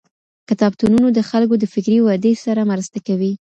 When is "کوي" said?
3.07-3.29